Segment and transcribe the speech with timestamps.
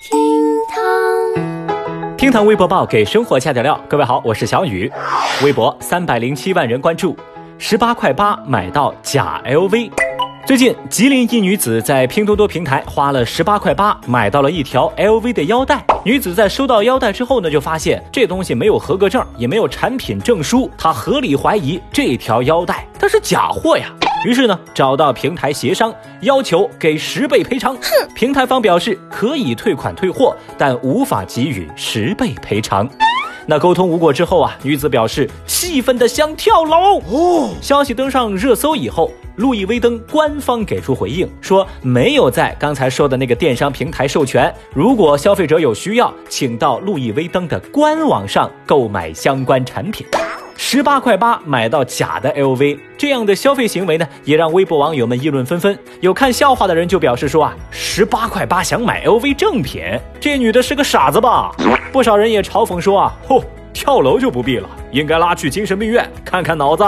[0.00, 0.18] 厅
[0.66, 3.78] 堂，厅堂微博报给生活加点料。
[3.86, 4.90] 各位好，我是小雨。
[5.44, 7.14] 微博三百零七万人关注，
[7.58, 9.90] 十八块八买到假 LV。
[10.46, 15.84] 最近，吉林一女子在拼多多平台花了十八块八买到了一条 LV 的腰带。
[16.02, 23.84] 女子在收到腰带之后呢，就发现这东西没有合格证，也没有产品证书，她合理怀疑这条腰带它是假货呀。
[24.24, 27.74] 于是呢，找到平台协商，要求给十倍赔偿。
[27.76, 32.88] 哼，平台方表示可以退款退货，但无法给予十倍赔偿。
[33.46, 37.00] 那沟通无果之后啊，女子表示气愤的想跳楼。
[37.10, 44.54] 哦，消息登上热搜以后，路易威登官方给出回应说，没有在刚才说的那个电商平台授权。
[44.74, 50.06] 如果消费者有需要，请到路易威登的官网上购买相关产品。
[50.62, 55.76] 十八块八买到假的 LV，这样的消费行为呢，也让微博网友们议论纷纷。
[56.02, 59.82] 有看笑话的人就表示说啊，十八块八想买 LV 正品，
[60.20, 61.50] 这女的是个傻子吧？
[61.90, 66.84] 不少人也嘲讽说啊，嚯，跳楼就不必了，应该拉去精神病院看看脑子。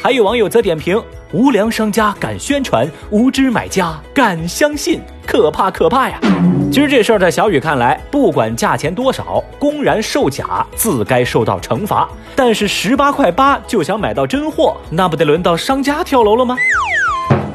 [0.00, 6.18] 还有网友则点评：无良商家敢宣传，无知买家敢相信，可怕可怕呀！
[6.72, 12.08] 其实这事儿在小雨看来，不管价钱多少，公然售假自该受到惩罚。
[12.34, 16.56] 但是十八块八就想买到真货，那不得轮到商家跳楼了吗？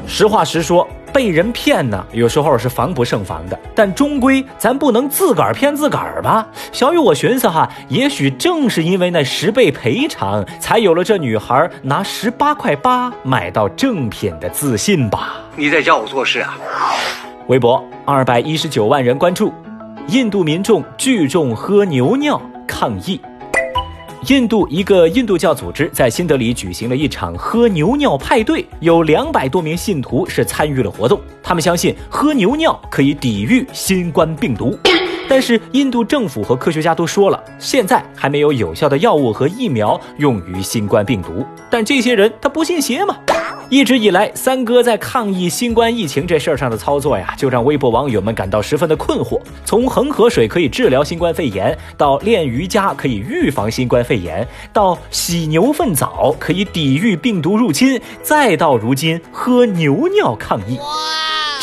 [0.06, 3.56] 实话实说，被人骗呢，有时候是防不胜防的。
[3.72, 6.44] 但终归咱不能自个儿骗自个儿吧？
[6.72, 15.34] 小雨，我寻思哈，也许正是因为那十倍赔偿，才有了这女孩拿十八块八买到正品的自信吧？
[15.54, 16.58] 你在教我做事啊？
[17.46, 19.54] 微博二百一十九万人关注，
[20.08, 23.20] 印度民众聚众喝牛尿抗议。
[24.28, 31.20] 印度一个印度教组织在新德里举行了一场喝牛尿派对，有两百多名信徒是参与了活动。
[31.42, 34.78] 他们相信喝牛尿可以抵御新冠病毒，
[35.28, 41.44] 但是印度政府和科学家都说了，现在还没有有效的药物和疫苗用于新冠病毒。
[41.68, 43.16] 但这些人他不信邪嘛？
[43.70, 49.40] 一直以来，三哥在抗疫新冠疫情这事儿上的操作呀，就让微博网友们感到十分的困惑。
[49.64, 60.78] 从恒河水可以治疗新冠肺炎，到练瑜伽可以预防新冠肺炎，到洗牛粪澡可以抵御病毒入侵，再到如今喝牛尿抗议，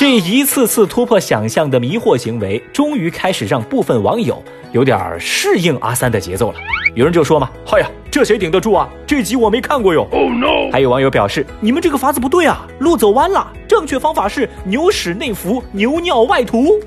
[0.02, 6.58] 这一次次突破想象的迷惑行为，终于开始让部分网友有点适应阿三的节奏了。
[6.96, 8.90] 有人就说嘛：“嗨呀，这谁顶得住啊？
[9.06, 10.72] 这集我没看过哟。” Oh no！
[10.72, 13.48] 还有网友表示：“你们这个法子不对啊，路走弯了。
[13.68, 16.80] 正确方法是牛屎内服，牛尿外涂。”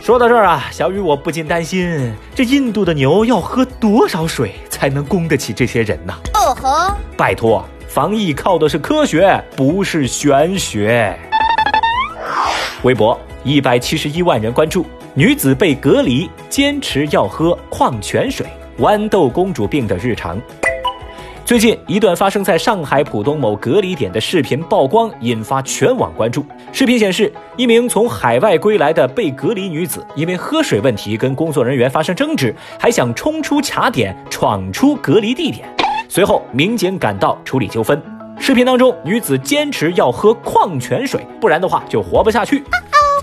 [0.00, 6.14] 说到这儿啊，小雨我不禁担心，这印度的牛要喝多少水才能供得起这些人呢？
[6.34, 11.18] 哦吼，拜托，防疫靠的是科学，不是玄学。
[12.82, 14.84] 微博一百七十一万人关注，
[15.14, 18.44] 女子被隔离，坚持要喝矿泉水。
[18.78, 20.40] 豌豆公主病的日常。
[21.44, 26.44] 最近一段发生在上海浦东某隔离点的视频曝光，引发全网关注。
[26.72, 35.68] 视频显示，一名从海外归来的被隔离女子，因为喝水问题跟工作人员发生争执，还想冲出卡点，闯出隔离地点。
[36.08, 38.02] 随后，民警赶到处理纠纷。
[38.38, 42.64] 视频当中，女子坚持要喝矿泉水，不然的话就活不下去。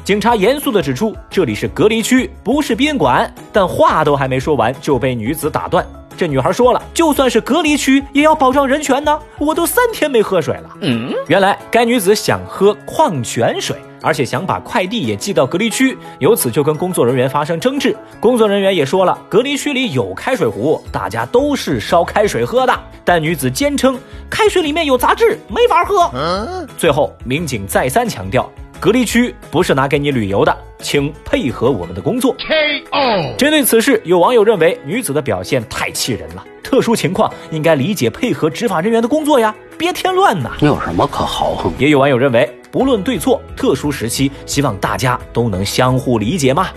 [0.03, 3.31] 警察严肃地指出，这里是隔离区，不是宾馆。
[3.52, 5.86] 但话都还没说完，就被女子打断。
[6.19, 9.18] 这女孩说了，就算是隔离区，也要保障人权呢。
[9.38, 10.69] 我都三天没喝水了。
[10.81, 17.96] 嗯，原来该女子想喝矿泉水，而且想把快递也寄到隔离区，由此就跟工作人员发生争执。
[18.19, 22.78] 工作人员也说了，隔离区里有开水壶，大家都是烧开水喝的。
[23.06, 23.97] 但女子坚称，
[24.30, 26.68] 开水里面有杂质，没法喝。
[26.78, 28.51] 最后，民警再三强调。
[28.78, 32.36] 隔离区不是拿给你旅游的，请配合我们的工作。
[32.40, 33.36] K.O.
[33.38, 40.52] 针对此事，有网友认为女子的表现太气人了，特殊情况应该理解配合执法人员的工作呀，别添乱呐。
[40.60, 41.72] 你有什么可豪横？
[41.78, 46.68] 也有网友认为，不论对错，特殊时期希望大家都能相互理解嘛。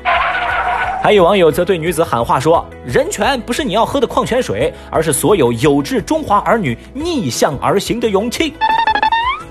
[1.03, 8.55] 还有网友则对女子喊话说：“人权不是你要喝的矿泉水，而是所有有志中华儿女逆向而行的勇气。”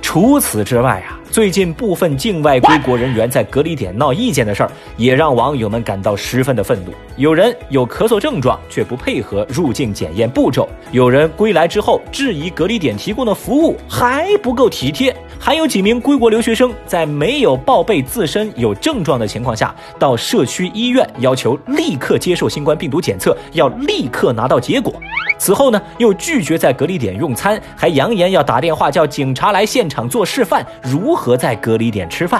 [0.02, 1.20] 除此之外啊。
[1.32, 6.92] 最近部分境外归国人员在隔离点闹意见的事儿，也让网友们感到十分的愤怒。
[7.16, 24.94] 有人有咳嗽症状却不配合入境检验步骤，有人归来之后质疑隔离点提供的服务还不够体贴，还有几名归国留学生在没有报备自身有症状的情况下，到社区医院要求立刻接受新冠病毒检测，要立刻拿到结果。
[25.42, 32.40] 此后呢，又拒绝在隔离点用餐，还扬言要打电话叫警察来现场做示范，如何在隔离点吃饭。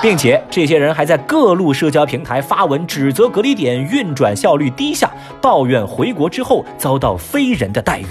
[0.00, 5.10] 并且这些人还在各路社交平台发文指责隔离点运转效率低下，
[5.42, 8.06] 抱怨回国之后遭到非人的待遇。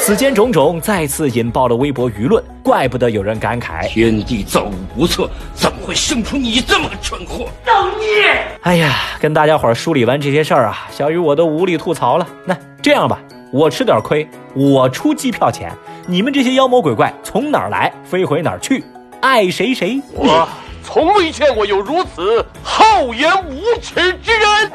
[0.00, 7.46] 此间种种再次引爆了微博舆论，怪不得有人感慨：天地造物不测，怎么会生出你这么个蠢货？
[7.66, 8.46] 造孽！
[8.62, 12.26] 哎呀，跟大家伙梳理完这些事儿啊，小雨我都无力吐槽了。
[12.46, 13.20] 那这样吧，
[13.52, 15.70] 我吃点亏，我出机票钱，
[16.06, 18.82] 你们这些妖魔鬼怪从哪儿来，飞回哪儿去，
[19.20, 20.00] 爱谁谁。
[20.14, 20.48] 我
[20.82, 24.72] 从未见过有如此厚颜无耻之人。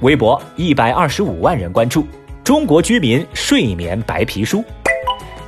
[0.00, 2.04] 微博一百二十五万人关注。
[2.42, 4.64] 中国居民睡眠白皮书，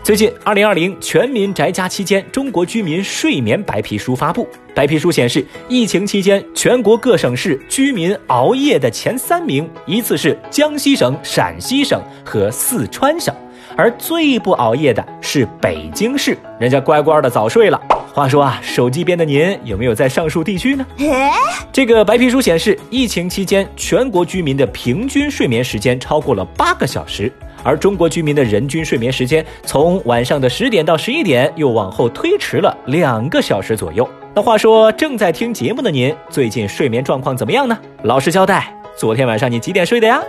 [0.06, 4.46] 最近，二零二零全民宅家期间，中国居民睡眠白皮书发布。
[4.72, 13.34] 白皮书显示，疫情期间，全国各省市居民熬夜的前三名依次是江西省、陕西省和四川省，
[13.76, 17.82] 而最不熬夜的是北京市，人家乖乖的早睡了。
[18.14, 20.86] 话说啊，手机边的您有没有在上述地区呢？
[21.72, 27.30] 这个白皮书显示，疫情期间全国居民的平均睡眠时间超过了八个小时，
[27.66, 34.08] 而中国居民的人均睡眠时间从晚上的十点到十一点又往后推迟了两个小时左右。
[34.32, 37.76] 那话说，正在听节目的您，最近睡眠状况怎么样呢？
[38.04, 40.22] 老实交代，昨天晚上你几点睡的呀？